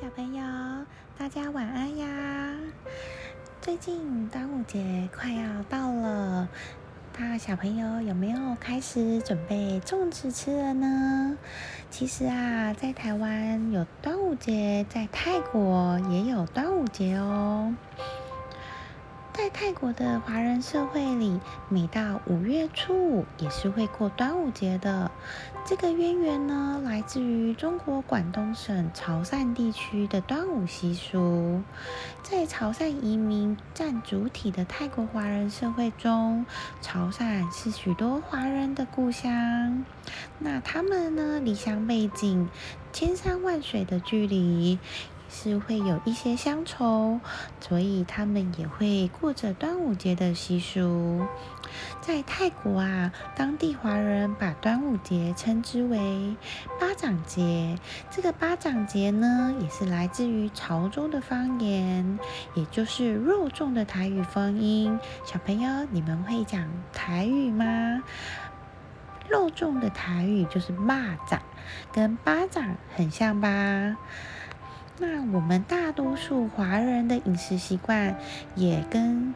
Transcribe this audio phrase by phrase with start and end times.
[0.00, 0.42] 小朋友，
[1.18, 2.06] 大家晚安呀！
[3.60, 6.48] 最近端午节快要到了，
[7.12, 11.36] 大小朋友有没有开始准备粽子吃了呢？
[11.90, 17.74] 其实啊，在台湾有端午节，在泰国也有端午节哦。
[19.38, 25.12] 在泰国的华人社会里，每到五月初五也是会过端午节的。
[25.64, 31.62] 这个渊源呢，来自于中国广东省潮汕地区的端午习俗。
[32.24, 36.44] 在潮汕移民占主体的泰国华人社会中，
[36.80, 39.84] 潮汕是许多华人的故乡。
[40.40, 42.48] 那他们呢，离乡背井，
[42.92, 44.80] 千山万水的距离。
[45.28, 47.20] 是会有一些乡愁，
[47.60, 51.26] 所以他们也会过着端午节的习俗。
[52.00, 56.36] 在泰国啊，当地华人把端午节称之为
[56.80, 57.78] 巴掌节。
[58.10, 62.18] 这个巴掌节呢，也是来自于潮州的方言，
[62.54, 64.98] 也就是肉粽的台语发音。
[65.24, 68.02] 小朋友，你们会讲台语吗？
[69.28, 71.38] 肉粽的台语就是蚂蚱，
[71.92, 73.98] 跟巴掌很像吧？
[75.00, 78.16] 那我们大多数华人的饮食习惯
[78.56, 79.32] 也跟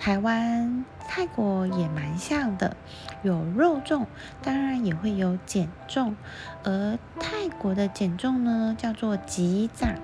[0.00, 2.76] 台湾、泰国也蛮像的，
[3.22, 4.06] 有肉粽，
[4.42, 6.16] 当然也会有减重。
[6.64, 9.94] 而泰国的减重呢，叫做吉掌，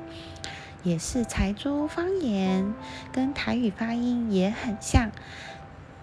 [0.84, 2.72] 也是潮州方言，
[3.12, 5.10] 跟台语发音也很像。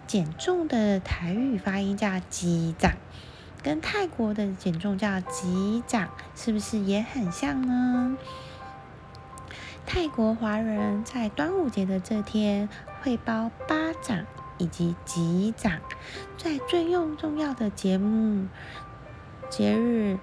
[0.05, 2.91] 减重的台语发音叫吉掌，
[3.63, 8.17] 跟泰国的减重叫吉掌，是不是也很像呢？
[9.87, 12.67] 泰国华人在端午节的这天
[13.01, 14.25] 会包巴掌
[14.57, 15.79] 以及吉掌，
[16.37, 18.47] 在最用重要的节目
[19.49, 20.19] 节日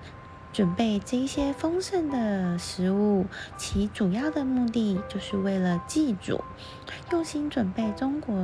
[0.53, 3.25] 准备这些丰盛的食物，
[3.57, 6.45] 其主要的目的就是为了祭祖，
[7.11, 8.37] 用心准备中国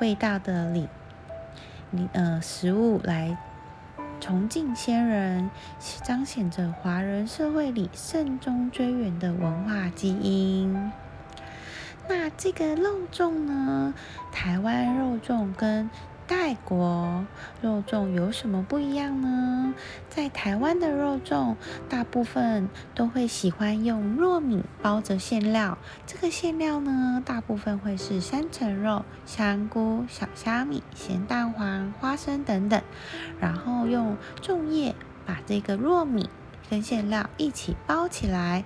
[0.00, 0.88] 味道的礼
[1.92, 3.38] 礼呃食物来。
[4.22, 5.50] 崇敬先人，
[6.04, 10.92] 彰显着华人社会里慎终追远的文化基因。
[12.08, 13.92] 那这个肉粽呢？
[14.30, 15.90] 台湾肉粽跟。
[16.34, 17.26] 泰国
[17.60, 19.74] 肉粽有什么不一样呢？
[20.08, 21.56] 在台湾的肉粽，
[21.90, 25.76] 大部分都会喜欢用糯米包着馅料。
[26.06, 32.80] 这个馅料呢，大部分会是三层肉、香菇、小虾米、咸蛋黄、花生等等，
[33.38, 34.94] 然后用粽叶
[35.26, 36.30] 把这个糯米
[36.70, 38.64] 跟馅料一起包起来。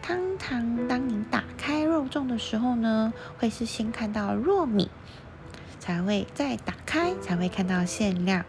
[0.00, 4.88] 通常当你打开肉粽的时候呢，会是先看到糯米。
[5.88, 8.44] 才会再打开，才会看到馅料。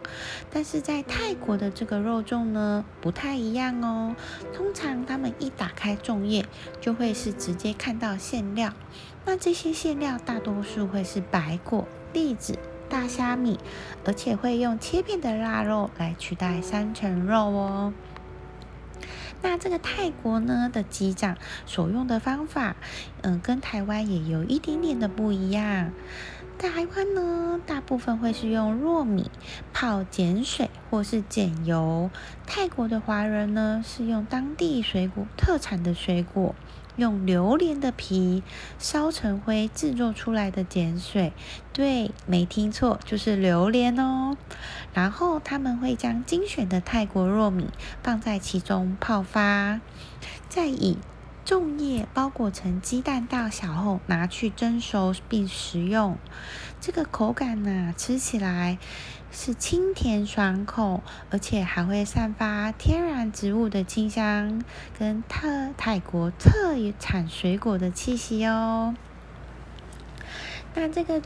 [0.52, 4.14] 但是在泰国的这个肉粽呢，不太一样哦。
[4.54, 6.44] 通常他们一打开粽叶，
[6.82, 8.74] 就会是直接看到馅料。
[9.24, 12.58] 那这些馅料大多数会是白果、栗子、
[12.90, 13.58] 大虾米，
[14.04, 17.94] 而且会用切片的腊肉来取代三层肉哦。
[19.40, 22.76] 那这个泰国呢的机长所用的方法，
[23.22, 25.92] 嗯，跟台湾也有一点点的不一样。
[26.60, 29.30] 台湾呢，大部分会是用糯米
[29.72, 32.10] 泡碱水或是碱油；
[32.46, 36.54] 泰国的华人呢，是用当地水果特产的水果，
[36.96, 38.42] 用榴莲的皮
[38.78, 41.32] 烧成灰制作出来的碱水。
[41.72, 44.36] 对，没听错，就是榴莲哦。
[44.92, 47.68] 然后他们会将精选的泰国糯米
[48.02, 49.80] 放在其中泡发，
[50.50, 50.98] 再以。
[51.44, 56.16] 粽叶包裹成鸡蛋大小后，拿去蒸熟并食用。
[56.80, 58.78] 这个口感呢，吃起来
[59.32, 64.62] 是清甜爽口，而且还会散发天然植物的清香，
[64.98, 68.94] 跟特泰国特产水果的气息哦。
[70.74, 71.20] 那这个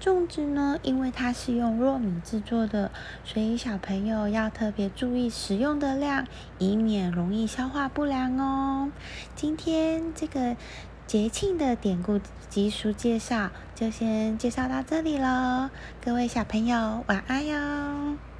[0.00, 2.90] 粽子呢，因为它是用糯米制作的，
[3.24, 6.26] 所以小朋友要特别注意食用的量，
[6.58, 8.90] 以免容易消化不良哦。
[9.34, 10.56] 今天这个
[11.06, 15.70] 节庆的典故习俗介绍就先介绍到这里喽，
[16.00, 18.33] 各位小朋友晚安哟。